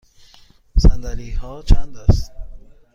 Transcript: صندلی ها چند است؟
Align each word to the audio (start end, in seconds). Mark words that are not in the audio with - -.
صندلی 0.79 1.31
ها 1.31 1.61
چند 1.61 1.97
است؟ 1.97 2.31